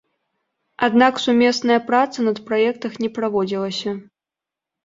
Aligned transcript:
Аднак 0.87 1.19
сумесная 1.25 1.77
праца 1.89 2.25
над 2.31 2.37
праектах 2.47 2.99
не 3.05 3.11
праводзілася. 3.19 3.95